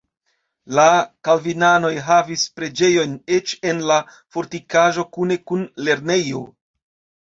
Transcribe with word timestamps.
La 0.79 0.85
kalvinanoj 1.29 1.91
havis 2.09 2.47
preĝejon 2.57 3.15
eĉ 3.39 3.55
en 3.75 3.87
la 3.93 4.01
fortikaĵo 4.17 5.09
kune 5.15 5.43
kun 5.49 5.73
lernejo. 5.89 6.47